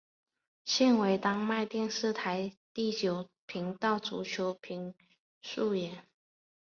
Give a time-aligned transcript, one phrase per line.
[0.65, 4.95] 现为丹麦电视台第九频道足球评
[5.43, 6.07] 述员。